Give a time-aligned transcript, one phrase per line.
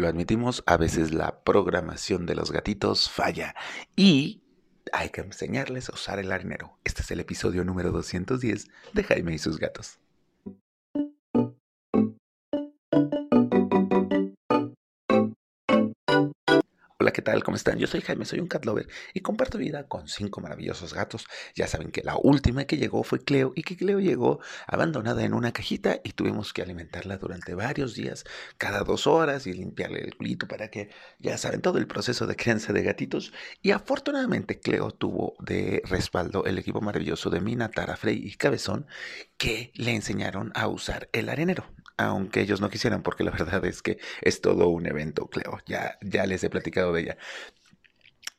[0.00, 3.54] lo admitimos, a veces la programación de los gatitos falla
[3.96, 4.42] y
[4.92, 6.78] hay que enseñarles a usar el arenero.
[6.84, 9.98] Este es el episodio número 210 de Jaime y sus gatos.
[17.02, 17.42] Hola, ¿qué tal?
[17.42, 17.78] ¿Cómo están?
[17.78, 21.26] Yo soy Jaime, soy un cat lover y comparto vida con cinco maravillosos gatos.
[21.54, 25.32] Ya saben que la última que llegó fue Cleo y que Cleo llegó abandonada en
[25.32, 28.24] una cajita y tuvimos que alimentarla durante varios días,
[28.58, 32.36] cada dos horas y limpiarle el culito para que, ya saben, todo el proceso de
[32.36, 33.32] crianza de gatitos.
[33.62, 38.86] Y afortunadamente Cleo tuvo de respaldo el equipo maravilloso de Mina, Tara, Frey y Cabezón
[39.38, 41.64] que le enseñaron a usar el arenero
[42.00, 45.58] aunque ellos no quisieran, porque la verdad es que es todo un evento, Cleo.
[45.66, 47.18] Ya, ya les he platicado de ella.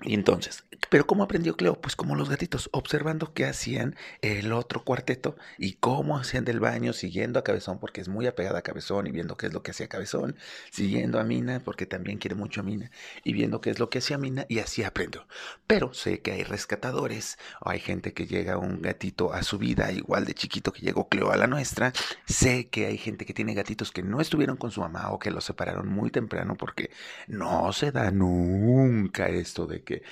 [0.00, 1.80] Y entonces, pero ¿cómo aprendió Cleo?
[1.80, 6.92] Pues como los gatitos, observando qué hacían el otro cuarteto y cómo hacían del baño,
[6.92, 9.72] siguiendo a Cabezón, porque es muy apegada a Cabezón y viendo qué es lo que
[9.72, 10.36] hacía Cabezón,
[10.70, 12.92] siguiendo a Mina, porque también quiere mucho a Mina,
[13.24, 15.26] y viendo qué es lo que hacía Mina, y así aprendió.
[15.66, 19.90] Pero sé que hay rescatadores, o hay gente que llega un gatito a su vida,
[19.90, 21.92] igual de chiquito que llegó Cleo a la nuestra.
[22.24, 25.32] Sé que hay gente que tiene gatitos que no estuvieron con su mamá o que
[25.32, 26.90] los separaron muy temprano, porque
[27.26, 30.02] no se da nunca esto de que,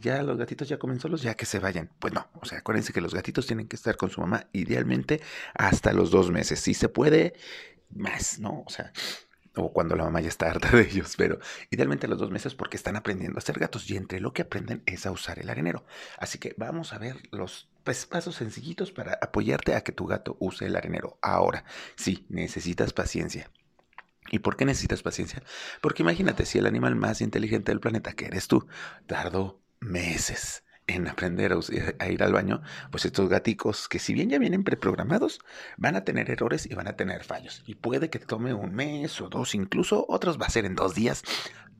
[0.00, 1.90] ya los gatitos ya comen solos, ya que se vayan.
[1.98, 5.20] Pues no, o sea, acuérdense que los gatitos tienen que estar con su mamá idealmente
[5.54, 6.60] hasta los dos meses.
[6.60, 7.34] Si se puede,
[7.90, 8.62] más, ¿no?
[8.66, 8.92] O sea,
[9.56, 11.38] o cuando la mamá ya está harta de ellos, pero
[11.70, 14.42] idealmente a los dos meses porque están aprendiendo a ser gatos y entre lo que
[14.42, 15.84] aprenden es a usar el arenero.
[16.18, 20.36] Así que vamos a ver los pues, pasos sencillitos para apoyarte a que tu gato
[20.40, 21.18] use el arenero.
[21.22, 21.64] Ahora,
[21.96, 23.50] sí, necesitas paciencia.
[24.30, 25.42] ¿Y por qué necesitas paciencia?
[25.80, 28.66] Porque imagínate si el animal más inteligente del planeta, que eres tú,
[29.06, 31.52] tardó meses en aprender
[31.98, 35.40] a, ir al baño, pues estos gaticos que si bien ya vienen preprogramados,
[35.76, 37.62] van a tener errores y van a tener fallos.
[37.66, 40.94] Y puede que tome un mes o dos, incluso otros va a ser en dos
[40.94, 41.22] días,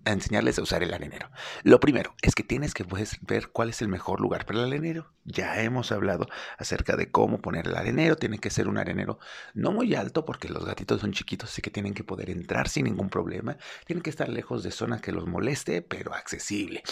[0.04, 1.30] a enseñarles a usar el arenero.
[1.62, 4.66] Lo primero es que tienes que pues, ver cuál es el mejor lugar para el
[4.66, 5.12] arenero.
[5.24, 6.26] Ya hemos hablado
[6.58, 8.16] acerca de cómo poner el arenero.
[8.16, 9.18] Tiene que ser un arenero
[9.54, 12.86] no muy alto porque los gatitos son chiquitos, así que tienen que poder entrar sin
[12.86, 13.56] ningún problema.
[13.86, 16.82] Tienen que estar lejos de zonas que los moleste, pero accesible.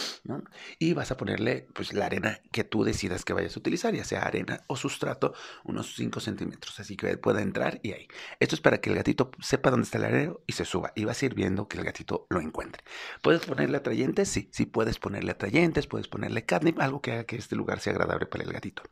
[0.78, 4.04] Y vas a ponerle pues, la arena que tú decidas que vayas a utilizar, ya
[4.04, 6.78] sea arena o sustrato, unos 5 centímetros.
[6.78, 8.06] Así que pueda entrar y ahí.
[8.38, 10.92] Esto es para que el gatito sepa dónde está el arenero y se suba.
[10.94, 12.84] Y vas a ir viendo que el gatito lo encuentre.
[13.22, 14.28] ¿Puedes ponerle atrayentes?
[14.28, 17.92] Sí, sí puedes ponerle atrayentes, puedes ponerle catnip, algo que haga que este lugar sea
[17.92, 18.82] agradable para el gatito.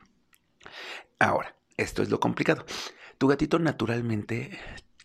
[1.18, 2.64] Ahora, esto es lo complicado.
[3.18, 4.58] Tu gatito naturalmente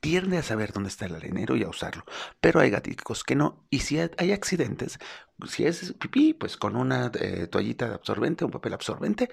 [0.03, 2.03] tiende a saber dónde está el arenero y a usarlo,
[2.41, 3.65] pero hay gatitos que no.
[3.69, 4.99] Y si hay accidentes,
[5.47, 9.29] si es pipí, pues con una eh, toallita absorbente, un papel absorbente,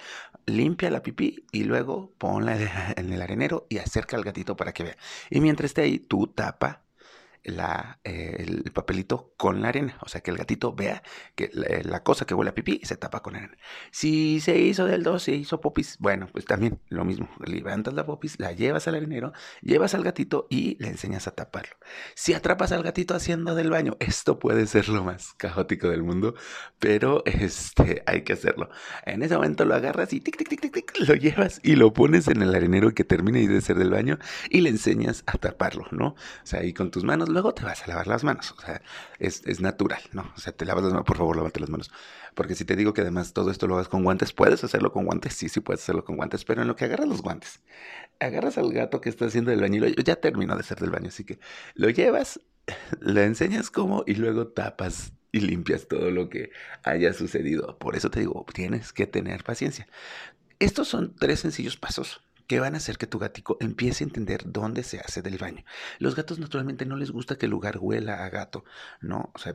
[0.46, 4.84] limpia la pipí y luego ponla en el arenero y acerca al gatito para que
[4.84, 4.96] vea.
[5.28, 6.84] Y mientras esté ahí, tú tapa
[7.44, 9.98] la, eh, el papelito con la arena.
[10.02, 11.02] O sea, que el gatito vea
[11.34, 13.56] que eh, la, cosa que huele a pipí se tapa con arena.
[13.90, 17.28] Si se hizo del 2, se hizo popis, bueno, pues también lo mismo.
[17.44, 21.76] Levantas la popis, la llevas al arenero, llevas al gatito y le enseñas a taparlo.
[22.14, 26.34] Si atrapas al gatito haciendo del baño, esto puede ser lo más caótico del mundo,
[26.78, 28.70] pero este, hay que hacerlo.
[29.06, 31.92] En ese momento lo agarras y tic, tic, tic, tic, tic, lo llevas y lo
[31.92, 34.18] pones en el arenero que termine de ser del baño
[34.50, 36.08] y le enseñas a taparlo, ¿no?
[36.08, 38.52] O sea, ahí con tus manos luego te vas a lavar las manos.
[38.52, 38.82] O sea,
[39.18, 40.30] es, natural, ¿no?
[40.36, 41.90] O sea, te lavas las manos, por favor, lávate las manos.
[42.34, 45.04] Porque si te digo que además todo esto lo hagas con guantes, ¿puedes hacerlo con
[45.04, 45.34] guantes?
[45.34, 47.60] Sí, sí puedes hacerlo con guantes, pero en lo que agarras los guantes,
[48.20, 51.24] agarras al gato que está haciendo el baño, ya terminó de ser del baño, así
[51.24, 51.38] que
[51.74, 52.40] lo llevas,
[53.00, 56.50] le enseñas cómo y luego tapas y limpias todo lo que
[56.82, 57.78] haya sucedido.
[57.78, 59.88] Por eso te digo, tienes que tener paciencia.
[60.58, 64.42] Estos son tres sencillos pasos que van a hacer que tu gatico empiece a entender
[64.44, 65.62] dónde se hace del baño.
[66.00, 68.64] Los gatos naturalmente no les gusta que el lugar huela a gato,
[69.00, 69.30] ¿no?
[69.36, 69.54] O sea,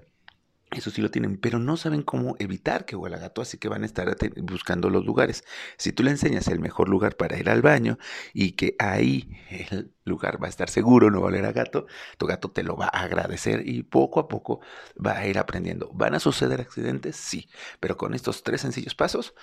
[0.71, 3.67] eso sí lo tienen, pero no saben cómo evitar que huela a gato, así que
[3.67, 5.43] van a estar buscando los lugares.
[5.77, 7.97] Si tú le enseñas el mejor lugar para ir al baño
[8.33, 11.87] y que ahí el lugar va a estar seguro, no va a oler a gato,
[12.17, 14.61] tu gato te lo va a agradecer y poco a poco
[15.05, 15.91] va a ir aprendiendo.
[15.93, 17.17] ¿Van a suceder accidentes?
[17.17, 17.49] Sí,
[17.81, 19.33] pero con estos tres sencillos pasos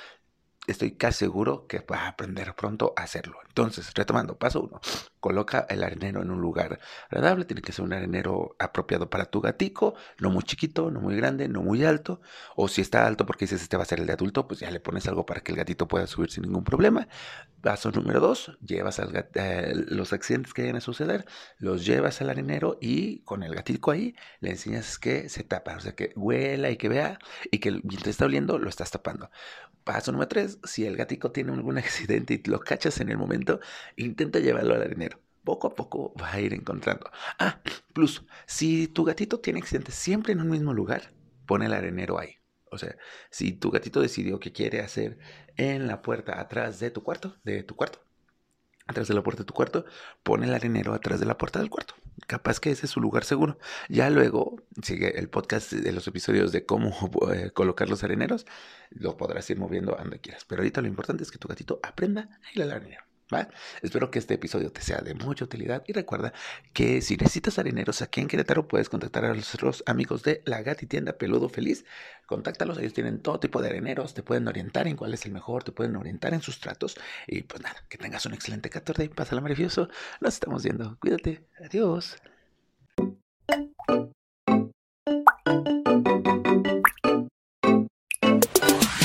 [0.67, 3.39] estoy casi seguro que va a aprender pronto a hacerlo.
[3.49, 4.81] Entonces, retomando, paso uno,
[5.21, 6.79] coloca el arenero en un lugar
[7.11, 11.17] agradable, tiene que ser un arenero apropiado para tu gatico, no muy chiquito, no muy
[11.17, 12.21] grande, no muy alto,
[12.57, 14.71] o si está alto porque dices este va a ser el de adulto, pues ya
[14.71, 17.09] le pones algo para que el gatito pueda subir sin ningún problema.
[17.61, 21.27] Paso número dos, llevas al eh, los accidentes que vayan a suceder,
[21.59, 25.81] los llevas al arenero y con el gatito ahí le enseñas que se tapa, o
[25.81, 27.19] sea, que huela y que vea
[27.51, 29.31] y que mientras está oliendo lo estás tapando.
[29.85, 33.61] Paso número tres, si el gatico tiene algún accidente y lo cachas en el momento,
[33.97, 35.21] intenta llevarlo al arenero.
[35.45, 37.11] poco a poco va a ir encontrando.
[37.39, 37.63] Ah,
[37.93, 41.13] plus, si tu gatito tiene accidentes siempre en un mismo lugar,
[41.47, 42.37] pone el arenero ahí.
[42.71, 42.97] O sea,
[43.31, 45.19] si tu gatito decidió que quiere hacer
[45.57, 48.01] en la puerta atrás de tu cuarto, de tu cuarto,
[48.87, 49.85] atrás de la puerta de tu cuarto,
[50.23, 51.95] pone el arenero atrás de la puerta del cuarto.
[52.27, 53.59] Capaz que ese es su lugar seguro.
[53.89, 56.93] Ya luego sigue el podcast de los episodios de cómo
[57.35, 58.47] eh, colocar los areneros.
[58.91, 60.45] Lo podrás ir moviendo donde quieras.
[60.45, 63.12] Pero ahorita lo importante es que tu gatito aprenda a ir al arenero.
[63.83, 66.33] Espero que este episodio te sea de mucha utilidad y recuerda
[66.73, 70.87] que si necesitas areneros aquí en Querétaro puedes contactar a nuestros amigos de La Gati
[70.87, 71.85] Tienda Peludo Feliz.
[72.27, 75.65] Contáctalos, ellos tienen todo tipo de areneros, te pueden orientar en cuál es el mejor,
[75.65, 76.97] te pueden orientar en sus tratos
[77.27, 79.89] y pues nada, que tengas un excelente 14 y pásala maravilloso.
[80.21, 80.97] Nos estamos viendo.
[81.01, 81.47] Cuídate.
[81.65, 82.17] Adiós.